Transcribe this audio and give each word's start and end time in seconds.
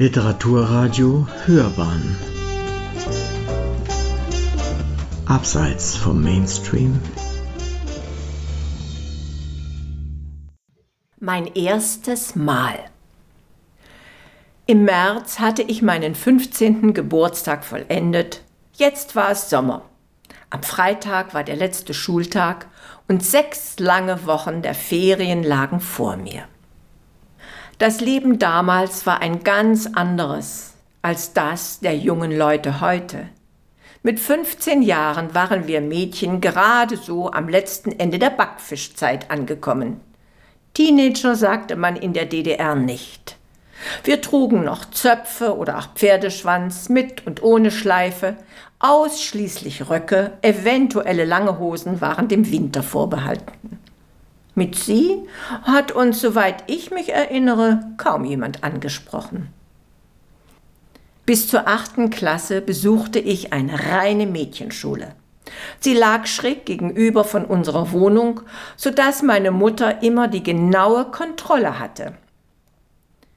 Literaturradio 0.00 1.26
Hörbahn 1.44 2.16
Abseits 5.26 5.96
vom 5.96 6.22
Mainstream 6.22 7.00
Mein 11.18 11.52
erstes 11.52 12.36
Mal 12.36 12.78
Im 14.66 14.84
März 14.84 15.40
hatte 15.40 15.62
ich 15.62 15.82
meinen 15.82 16.14
15. 16.14 16.94
Geburtstag 16.94 17.64
vollendet. 17.64 18.44
Jetzt 18.74 19.16
war 19.16 19.32
es 19.32 19.50
Sommer. 19.50 19.82
Am 20.50 20.62
Freitag 20.62 21.34
war 21.34 21.42
der 21.42 21.56
letzte 21.56 21.92
Schultag 21.92 22.68
und 23.08 23.24
sechs 23.24 23.80
lange 23.80 24.26
Wochen 24.26 24.62
der 24.62 24.76
Ferien 24.76 25.42
lagen 25.42 25.80
vor 25.80 26.16
mir. 26.16 26.44
Das 27.78 28.00
Leben 28.00 28.40
damals 28.40 29.06
war 29.06 29.20
ein 29.20 29.44
ganz 29.44 29.86
anderes 29.86 30.74
als 31.00 31.32
das 31.32 31.78
der 31.78 31.96
jungen 31.96 32.36
Leute 32.36 32.80
heute. 32.80 33.28
Mit 34.02 34.18
15 34.18 34.82
Jahren 34.82 35.32
waren 35.32 35.68
wir 35.68 35.80
Mädchen 35.80 36.40
gerade 36.40 36.96
so 36.96 37.30
am 37.30 37.48
letzten 37.48 37.92
Ende 37.92 38.18
der 38.18 38.30
Backfischzeit 38.30 39.30
angekommen. 39.30 40.00
Teenager 40.74 41.36
sagte 41.36 41.76
man 41.76 41.94
in 41.94 42.14
der 42.14 42.26
DDR 42.26 42.74
nicht. 42.74 43.36
Wir 44.02 44.20
trugen 44.20 44.64
noch 44.64 44.90
Zöpfe 44.90 45.56
oder 45.56 45.78
auch 45.78 45.94
Pferdeschwanz 45.94 46.88
mit 46.88 47.26
und 47.28 47.44
ohne 47.44 47.70
Schleife, 47.70 48.36
ausschließlich 48.80 49.88
Röcke, 49.88 50.32
eventuelle 50.42 51.24
lange 51.24 51.60
Hosen 51.60 52.00
waren 52.00 52.26
dem 52.26 52.50
Winter 52.50 52.82
vorbehalten. 52.82 53.77
Mit 54.58 54.74
sie 54.74 55.22
hat 55.62 55.92
uns, 55.92 56.20
soweit 56.20 56.64
ich 56.66 56.90
mich 56.90 57.10
erinnere, 57.10 57.78
kaum 57.96 58.24
jemand 58.24 58.64
angesprochen. 58.64 59.54
Bis 61.24 61.46
zur 61.46 61.68
achten 61.68 62.10
Klasse 62.10 62.60
besuchte 62.60 63.20
ich 63.20 63.52
eine 63.52 63.78
reine 63.92 64.26
Mädchenschule. 64.26 65.14
Sie 65.78 65.94
lag 65.94 66.26
schräg 66.26 66.66
gegenüber 66.66 67.22
von 67.22 67.44
unserer 67.44 67.92
Wohnung, 67.92 68.40
so 68.76 68.90
dass 68.90 69.22
meine 69.22 69.52
Mutter 69.52 70.02
immer 70.02 70.26
die 70.26 70.42
genaue 70.42 71.04
Kontrolle 71.04 71.78
hatte. 71.78 72.14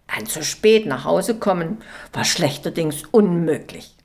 Ein 0.07 0.25
zu 0.25 0.43
spät 0.43 0.87
nach 0.87 1.05
Hause 1.05 1.37
kommen 1.37 1.83
war 2.13 2.23
schlechterdings 2.23 3.03
unmöglich. 3.11 3.95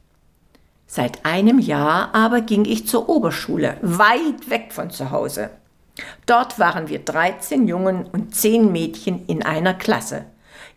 Seit 0.86 1.24
einem 1.24 1.60
Jahr 1.60 2.14
aber 2.14 2.42
ging 2.42 2.66
ich 2.66 2.86
zur 2.86 3.08
Oberschule, 3.08 3.78
weit 3.80 4.50
weg 4.50 4.74
von 4.74 4.90
zu 4.90 5.10
Hause. 5.10 5.48
Dort 6.26 6.58
waren 6.58 6.88
wir 6.88 6.98
13 6.98 7.66
Jungen 7.66 8.06
und 8.06 8.34
10 8.34 8.70
Mädchen 8.70 9.26
in 9.26 9.42
einer 9.42 9.74
Klasse. 9.74 10.26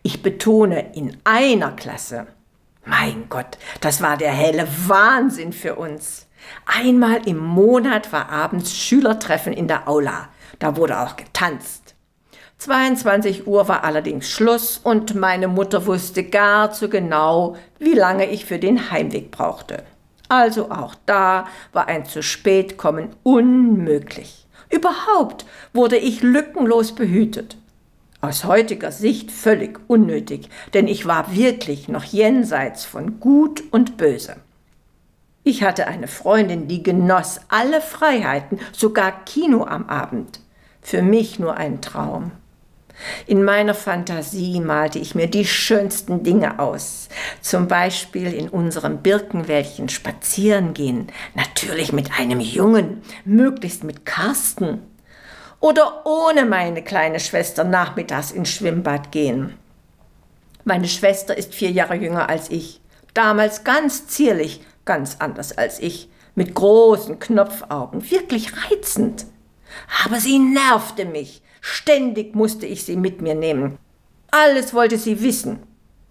Ich 0.02 0.22
betone 0.22 0.94
in 0.94 1.16
einer 1.24 1.72
Klasse. 1.72 2.26
Mein 2.84 3.28
Gott, 3.28 3.58
das 3.80 4.00
war 4.00 4.16
der 4.16 4.32
helle 4.32 4.66
Wahnsinn 4.86 5.52
für 5.52 5.74
uns. 5.74 6.26
Einmal 6.64 7.26
im 7.26 7.36
Monat 7.36 8.12
war 8.12 8.30
abends 8.30 8.74
Schülertreffen 8.74 9.52
in 9.52 9.68
der 9.68 9.88
Aula. 9.88 10.28
Da 10.58 10.76
wurde 10.76 11.00
auch 11.00 11.16
getanzt. 11.16 11.94
22 12.58 13.46
Uhr 13.46 13.68
war 13.68 13.84
allerdings 13.84 14.30
Schluss 14.30 14.78
und 14.78 15.14
meine 15.14 15.48
Mutter 15.48 15.86
wusste 15.86 16.24
gar 16.24 16.70
zu 16.72 16.90
genau, 16.90 17.56
wie 17.78 17.94
lange 17.94 18.26
ich 18.30 18.44
für 18.44 18.58
den 18.58 18.90
Heimweg 18.90 19.30
brauchte. 19.30 19.82
Also 20.28 20.70
auch 20.70 20.94
da 21.06 21.46
war 21.72 21.88
ein 21.88 22.04
zu 22.04 22.22
spät 22.22 22.76
kommen 22.76 23.16
unmöglich. 23.22 24.46
Überhaupt 24.70 25.46
wurde 25.72 25.96
ich 25.96 26.22
lückenlos 26.22 26.94
behütet. 26.94 27.56
Aus 28.20 28.44
heutiger 28.44 28.92
Sicht 28.92 29.32
völlig 29.32 29.80
unnötig, 29.88 30.48
denn 30.74 30.86
ich 30.86 31.06
war 31.06 31.34
wirklich 31.34 31.88
noch 31.88 32.04
jenseits 32.04 32.84
von 32.84 33.18
Gut 33.18 33.62
und 33.70 33.96
Böse. 33.96 34.36
Ich 35.42 35.62
hatte 35.62 35.86
eine 35.86 36.06
Freundin, 36.06 36.68
die 36.68 36.82
genoss 36.82 37.40
alle 37.48 37.80
Freiheiten, 37.80 38.60
sogar 38.72 39.24
Kino 39.24 39.64
am 39.64 39.88
Abend. 39.88 40.40
Für 40.82 41.02
mich 41.02 41.38
nur 41.38 41.56
ein 41.56 41.80
Traum. 41.80 42.32
In 43.26 43.44
meiner 43.44 43.74
Fantasie 43.74 44.60
malte 44.60 44.98
ich 44.98 45.14
mir 45.14 45.26
die 45.26 45.44
schönsten 45.44 46.22
Dinge 46.22 46.58
aus. 46.58 47.08
Zum 47.40 47.68
Beispiel 47.68 48.32
in 48.32 48.48
unserem 48.48 48.98
Birkenwäldchen 48.98 49.88
spazieren 49.88 50.74
gehen. 50.74 51.08
Natürlich 51.34 51.92
mit 51.92 52.10
einem 52.18 52.40
Jungen, 52.40 53.02
möglichst 53.24 53.84
mit 53.84 54.04
Carsten. 54.04 54.82
Oder 55.60 56.06
ohne 56.06 56.44
meine 56.44 56.82
kleine 56.82 57.20
Schwester 57.20 57.64
nachmittags 57.64 58.30
ins 58.30 58.50
Schwimmbad 58.50 59.12
gehen. 59.12 59.54
Meine 60.64 60.88
Schwester 60.88 61.36
ist 61.36 61.54
vier 61.54 61.70
Jahre 61.70 61.94
jünger 61.94 62.28
als 62.28 62.50
ich. 62.50 62.80
Damals 63.14 63.64
ganz 63.64 64.06
zierlich, 64.06 64.62
ganz 64.84 65.16
anders 65.18 65.56
als 65.56 65.78
ich. 65.80 66.08
Mit 66.34 66.54
großen 66.54 67.18
Knopfaugen, 67.18 68.10
wirklich 68.10 68.52
reizend. 68.70 69.26
Aber 70.04 70.20
sie 70.20 70.38
nervte 70.38 71.04
mich 71.04 71.42
Ständig 71.60 72.34
musste 72.34 72.66
ich 72.66 72.84
sie 72.84 72.96
mit 72.96 73.20
mir 73.20 73.34
nehmen. 73.34 73.78
Alles 74.30 74.74
wollte 74.74 74.98
sie 74.98 75.20
wissen. 75.22 75.60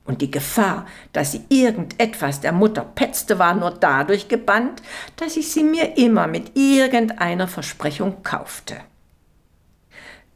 Und 0.05 0.21
die 0.21 0.31
Gefahr, 0.31 0.87
dass 1.13 1.33
sie 1.33 1.43
irgendetwas 1.49 2.41
der 2.41 2.51
Mutter 2.51 2.83
petzte, 2.83 3.37
war 3.37 3.53
nur 3.53 3.71
dadurch 3.71 4.27
gebannt, 4.27 4.81
dass 5.17 5.37
ich 5.37 5.51
sie 5.51 5.63
mir 5.63 5.97
immer 5.97 6.25
mit 6.25 6.57
irgendeiner 6.57 7.47
Versprechung 7.47 8.23
kaufte. 8.23 8.77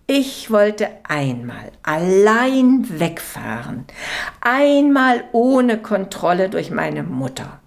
Ich 0.05 0.51
wollte 0.51 0.89
einmal 1.03 1.71
allein 1.81 2.99
wegfahren, 2.99 3.85
einmal 4.41 5.23
ohne 5.31 5.81
Kontrolle 5.81 6.49
durch 6.49 6.69
meine 6.69 7.03
Mutter, 7.03 7.61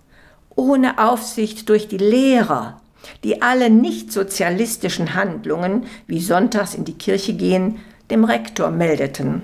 ohne 0.55 0.99
Aufsicht 0.99 1.69
durch 1.69 1.89
die 1.89 1.97
Lehrer, 1.97 2.81
die 3.25 3.43
alle 3.43 3.71
nicht 3.71 4.13
sozialistischen 4.13 5.15
Handlungen, 5.15 5.87
wie 6.07 6.21
sonntags 6.21 6.75
in 6.75 6.85
die 6.85 6.99
Kirche 6.99 7.35
gehen, 7.35 7.79
dem 8.11 8.25
Rektor 8.25 8.71
meldeten. 8.71 9.43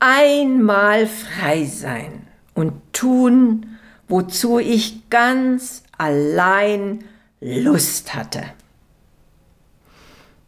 Einmal 0.00 1.06
frei 1.06 1.64
sein 1.64 2.22
und 2.54 2.72
tun, 2.92 3.78
wozu 4.08 4.58
ich 4.58 5.10
ganz 5.10 5.82
allein 5.96 7.04
Lust 7.40 8.14
hatte. 8.14 8.42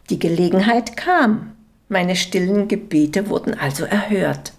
Die 0.09 0.19
Gelegenheit 0.19 0.97
kam, 0.97 1.53
meine 1.89 2.17
stillen 2.17 2.69
Gebete 2.69 3.29
wurden 3.29 3.55
also 3.55 3.85
erhört. 3.85 4.53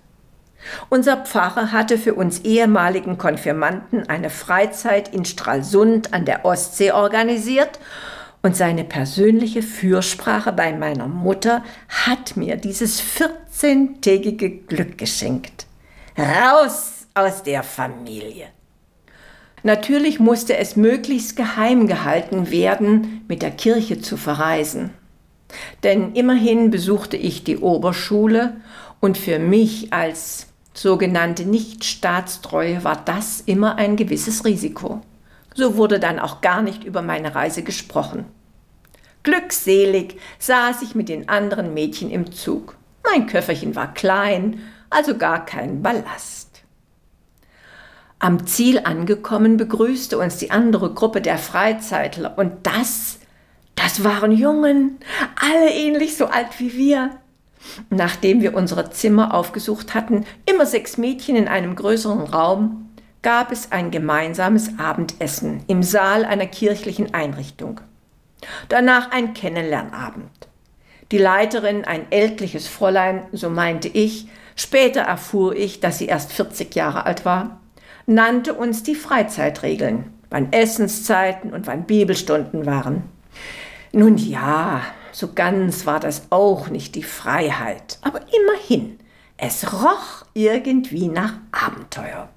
Unser 0.90 1.18
Pfarrer 1.18 1.72
hatte 1.72 1.98
für 1.98 2.14
uns 2.14 2.40
ehemaligen 2.40 3.18
Konfirmanden 3.18 4.08
eine 4.10 4.30
Freizeit 4.30 5.14
in 5.14 5.26
Stralsund 5.26 6.14
an 6.14 6.26
der 6.26 6.46
Ostsee 6.46 6.92
organisiert 6.92 7.80
und 8.42 8.56
seine 8.56 8.84
persönliche 8.84 9.62
Fürsprache 9.62 10.52
bei 10.52 10.74
meiner 10.74 11.08
Mutter 11.08 11.64
hat 11.88 12.38
mir 12.38 12.58
dieses 12.58 13.02
14-tägige 13.02 14.66
Glück 14.66 14.98
geschenkt. 14.98 15.68
Raus 16.18 17.08
aus 17.14 17.44
der 17.44 17.64
Familie. 17.64 18.48
Natürlich 19.64 20.20
musste 20.20 20.58
es 20.58 20.76
möglichst 20.76 21.36
geheim 21.36 21.88
gehalten 21.88 22.50
werden, 22.50 23.24
mit 23.28 23.44
der 23.44 23.52
Kirche 23.52 24.02
zu 24.02 24.18
verreisen. 24.18 24.92
Denn 25.84 26.14
immerhin 26.16 26.72
besuchte 26.72 27.18
ich 27.18 27.44
die 27.44 27.58
Oberschule 27.58 28.58
und 29.00 29.18
für 29.18 29.38
mich 29.38 29.94
als 29.94 30.48
sogenannte 30.74 31.46
Nichtstaatstreue 31.46 32.84
war 32.84 33.04
das 33.04 33.42
immer 33.42 33.76
ein 33.76 33.96
gewisses 33.96 34.46
Risiko. 34.46 35.02
So 35.54 35.76
wurde 35.76 36.00
dann 36.00 36.20
auch 36.20 36.42
gar 36.42 36.62
nicht 36.62 36.84
über 36.84 37.02
meine 37.02 37.36
Reise 37.36 37.64
gesprochen. 37.64 38.26
Glückselig 39.24 40.18
saß 40.40 40.82
ich 40.82 40.96
mit 40.96 41.10
den 41.10 41.30
anderen 41.30 41.74
Mädchen 41.74 42.10
im 42.10 42.32
Zug. 42.32 42.76
Mein 43.04 43.28
Köfferchen 43.28 43.76
war 43.76 43.94
klein, 43.94 44.62
also 44.90 45.18
gar 45.18 45.46
kein 45.46 45.82
Ballast. 45.82 46.64
Am 48.20 48.46
Ziel 48.46 48.80
angekommen 48.84 49.58
begrüßte 49.58 50.18
uns 50.18 50.38
die 50.38 50.52
andere 50.52 50.94
Gruppe 50.94 51.22
der 51.22 51.38
Freizeitler 51.38 52.38
und 52.38 52.66
das, 52.68 53.20
das 53.76 54.04
waren 54.04 54.32
Jungen, 54.32 55.00
alle 55.36 55.72
ähnlich 55.72 56.18
so 56.18 56.28
alt 56.28 56.60
wie 56.60 56.74
wir. 56.74 57.21
Nachdem 57.90 58.42
wir 58.42 58.54
unsere 58.56 58.90
Zimmer 58.90 59.34
aufgesucht 59.34 59.94
hatten, 59.94 60.26
immer 60.46 60.66
sechs 60.66 60.98
Mädchen 60.98 61.36
in 61.36 61.48
einem 61.48 61.76
größeren 61.76 62.22
Raum, 62.22 62.90
gab 63.22 63.52
es 63.52 63.72
ein 63.72 63.92
gemeinsames 63.92 64.80
Abendessen 64.80 65.64
im 65.68 65.84
Saal 65.84 66.26
einer 66.26 66.48
kirchlichen 66.48 67.14
Einrichtung. 67.14 67.82
Danach 68.70 69.12
ein 69.12 69.34
Kennenlernabend. 69.34 70.48
Die 71.12 71.18
Leiterin, 71.18 71.86
ein 71.86 72.12
ältliches 72.12 72.68
Fräulein, 72.68 73.24
so 73.32 73.50
meinte 73.50 73.90
ich, 73.90 74.28
später 74.56 75.02
erfuhr 75.02 75.56
ich, 75.56 75.80
dass 75.80 75.98
sie 75.98 76.08
erst 76.08 76.32
40 76.32 76.74
Jahre 76.74 77.06
alt 77.06 77.26
war, 77.26 77.60
nannte 78.06 78.54
uns 78.54 78.82
die 78.84 78.96
Freizeitregeln, 78.96 80.14
wann 80.30 80.52
Essenszeiten 80.52 81.54
und 81.54 81.68
wann 81.68 81.84
Bibelstunden 81.84 82.66
waren. 82.66 83.04
Nun 83.92 84.18
ja, 84.18 84.82
so 85.12 85.34
ganz 85.34 85.86
war 85.86 86.00
das 86.00 86.28
auch 86.30 86.70
nicht 86.70 86.96
die 86.96 87.04
Freiheit, 87.04 88.00
aber 88.02 88.22
immerhin. 88.34 89.00
Es 89.38 89.74
roch 89.74 90.26
irgendwie 90.34 91.08
nach 91.08 91.34
Abenteuer. 91.52 92.30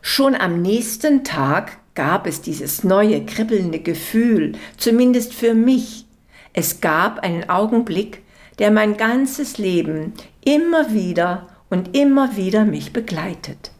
Schon 0.00 0.36
am 0.36 0.62
nächsten 0.62 1.24
Tag 1.24 1.78
gab 1.96 2.28
es 2.28 2.42
dieses 2.42 2.84
neue 2.84 3.26
kribbelnde 3.26 3.80
Gefühl, 3.80 4.52
zumindest 4.76 5.34
für 5.34 5.52
mich. 5.54 6.06
Es 6.52 6.80
gab 6.80 7.18
einen 7.18 7.50
Augenblick, 7.50 8.22
der 8.60 8.70
mein 8.70 8.96
ganzes 8.96 9.58
Leben 9.58 10.14
immer 10.44 10.92
wieder 10.92 11.48
und 11.70 11.96
immer 11.96 12.36
wieder 12.36 12.64
mich 12.64 12.92
begleitet. 12.92 13.72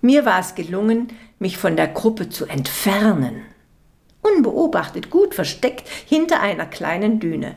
Mir 0.00 0.24
war 0.24 0.40
es 0.40 0.54
gelungen, 0.54 1.08
mich 1.38 1.58
von 1.58 1.76
der 1.76 1.88
Gruppe 1.88 2.30
zu 2.30 2.46
entfernen. 2.46 3.42
Unbeobachtet, 4.22 5.10
gut 5.10 5.34
versteckt 5.34 5.88
hinter 6.06 6.40
einer 6.40 6.66
kleinen 6.66 7.20
Düne. 7.20 7.56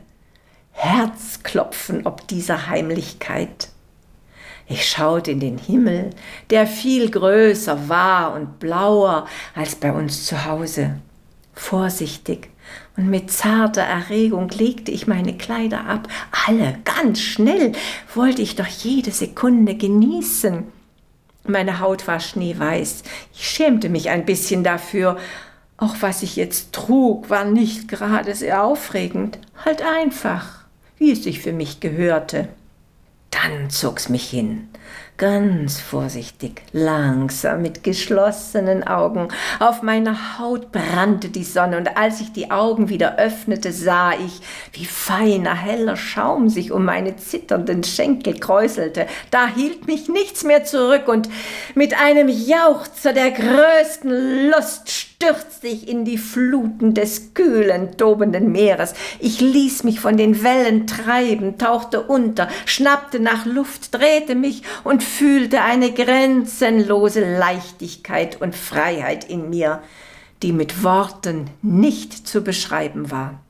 Herzklopfen 0.71 2.05
ob 2.05 2.27
dieser 2.27 2.67
Heimlichkeit. 2.67 3.69
Ich 4.67 4.89
schaute 4.89 5.31
in 5.31 5.39
den 5.39 5.57
Himmel, 5.59 6.09
der 6.49 6.65
viel 6.65 7.09
größer 7.09 7.87
war 7.87 8.33
und 8.33 8.59
blauer 8.59 9.27
als 9.53 9.75
bei 9.75 9.91
uns 9.91 10.25
zu 10.25 10.45
Hause. 10.45 10.95
Vorsichtig 11.53 12.49
und 12.97 13.09
mit 13.09 13.31
zarter 13.31 13.83
Erregung 13.83 14.49
legte 14.49 14.91
ich 14.91 15.05
meine 15.05 15.37
Kleider 15.37 15.85
ab. 15.85 16.07
Alle, 16.47 16.79
ganz 16.83 17.21
schnell, 17.21 17.73
wollte 18.13 18.41
ich 18.41 18.55
doch 18.55 18.67
jede 18.67 19.11
Sekunde 19.11 19.75
genießen. 19.75 20.63
Meine 21.47 21.79
Haut 21.79 22.07
war 22.07 22.19
schneeweiß. 22.19 23.03
Ich 23.33 23.47
schämte 23.47 23.89
mich 23.89 24.09
ein 24.09 24.25
bisschen 24.25 24.63
dafür. 24.63 25.17
Auch 25.77 25.95
was 25.99 26.23
ich 26.23 26.35
jetzt 26.35 26.71
trug, 26.71 27.29
war 27.29 27.43
nicht 27.43 27.87
gerade 27.87 28.33
sehr 28.33 28.63
aufregend. 28.63 29.39
Halt 29.63 29.81
einfach, 29.81 30.65
wie 30.97 31.11
es 31.11 31.23
sich 31.23 31.41
für 31.41 31.51
mich 31.51 31.79
gehörte. 31.79 32.47
Dann 33.43 33.69
zog's 33.69 34.07
mich 34.07 34.29
hin, 34.29 34.69
ganz 35.17 35.81
vorsichtig, 35.81 36.61
langsam, 36.71 37.61
mit 37.61 37.83
geschlossenen 37.83 38.87
Augen. 38.87 39.27
Auf 39.59 39.81
meiner 39.81 40.39
Haut 40.39 40.71
brannte 40.71 41.27
die 41.27 41.43
Sonne, 41.43 41.77
und 41.77 41.97
als 41.97 42.21
ich 42.21 42.31
die 42.31 42.49
Augen 42.49 42.87
wieder 42.87 43.17
öffnete, 43.17 43.73
sah 43.73 44.13
ich, 44.13 44.41
wie 44.71 44.85
feiner, 44.85 45.53
heller 45.53 45.97
Schaum 45.97 46.47
sich 46.47 46.71
um 46.71 46.85
meine 46.85 47.17
zitternden 47.17 47.83
Schenkel 47.83 48.39
kräuselte. 48.39 49.05
Da 49.31 49.47
hielt 49.47 49.85
mich 49.85 50.07
nichts 50.07 50.43
mehr 50.43 50.63
zurück, 50.63 51.07
und 51.07 51.29
mit 51.75 51.99
einem 51.99 52.29
Jauchzer 52.29 53.11
der 53.11 53.31
größten 53.31 54.49
Lust 54.51 54.89
stürzte 54.91 55.67
ich 55.67 55.87
in 55.87 56.05
die 56.05 56.17
Fluten 56.17 56.93
des 56.93 57.33
kühlen, 57.33 57.97
tobenden 57.97 58.51
Meeres. 58.51 58.93
Ich 59.19 59.39
ließ 59.39 59.83
mich 59.83 59.99
von 59.99 60.17
den 60.17 60.43
Wellen 60.43 60.87
treiben, 60.87 61.57
tauchte 61.57 62.01
unter, 62.01 62.47
schnappte 62.65 63.19
nach 63.25 63.45
Luft, 63.45 63.93
drehte 63.93 64.35
mich 64.35 64.61
und 64.85 65.03
fühlte 65.03 65.61
eine 65.61 65.91
grenzenlose 65.91 67.37
Leichtigkeit 67.37 68.39
und 68.39 68.55
Freiheit 68.55 69.25
in 69.25 69.49
mir, 69.49 69.81
die 70.43 70.53
mit 70.53 70.83
Worten 70.83 71.49
nicht 71.61 72.27
zu 72.27 72.43
beschreiben 72.43 73.11
war. 73.11 73.41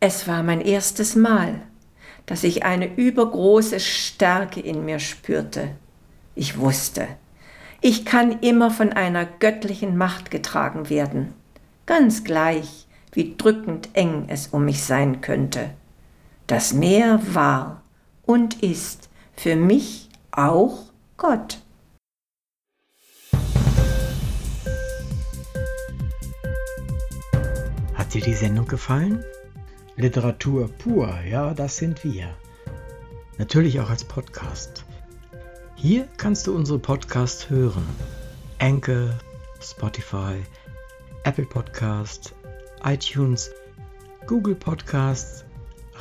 Es 0.00 0.26
war 0.26 0.42
mein 0.42 0.62
erstes 0.62 1.14
Mal, 1.14 1.60
dass 2.26 2.42
ich 2.42 2.64
eine 2.64 2.96
übergroße 2.96 3.78
Stärke 3.78 4.60
in 4.60 4.84
mir 4.84 4.98
spürte. 4.98 5.68
Ich 6.34 6.58
wusste, 6.58 7.06
ich 7.82 8.04
kann 8.04 8.40
immer 8.40 8.70
von 8.70 8.92
einer 8.92 9.26
göttlichen 9.26 9.96
Macht 9.96 10.30
getragen 10.30 10.88
werden, 10.88 11.34
ganz 11.84 12.24
gleich, 12.24 12.86
wie 13.12 13.34
drückend 13.36 13.90
eng 13.92 14.24
es 14.28 14.46
um 14.48 14.64
mich 14.64 14.82
sein 14.84 15.20
könnte. 15.20 15.70
Das 16.52 16.74
Meer 16.74 17.18
war 17.32 17.80
und 18.26 18.62
ist 18.62 19.08
für 19.34 19.56
mich 19.56 20.10
auch 20.32 20.92
Gott. 21.16 21.62
Hat 27.94 28.12
dir 28.12 28.20
die 28.20 28.34
Sendung 28.34 28.66
gefallen? 28.66 29.24
Literatur 29.96 30.68
pur, 30.68 31.18
ja, 31.22 31.54
das 31.54 31.78
sind 31.78 32.04
wir. 32.04 32.28
Natürlich 33.38 33.80
auch 33.80 33.88
als 33.88 34.04
Podcast. 34.04 34.84
Hier 35.74 36.06
kannst 36.18 36.46
du 36.46 36.54
unsere 36.54 36.78
Podcasts 36.78 37.48
hören. 37.48 37.86
Anchor, 38.58 39.18
Spotify, 39.58 40.42
Apple 41.24 41.46
Podcast, 41.46 42.34
iTunes, 42.84 43.50
Google 44.26 44.54
Podcasts, 44.54 45.46